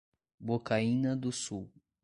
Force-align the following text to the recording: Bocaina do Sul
Bocaina 0.39 1.15
do 1.15 1.31
Sul 1.31 1.69